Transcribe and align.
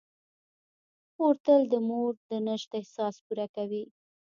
خور 1.13 1.35
تل 1.45 1.61
د 1.73 1.75
مور 1.87 2.11
د 2.29 2.31
نشت 2.47 2.69
احساس 2.79 3.15
پوره 3.25 3.47
کوي. 3.55 3.83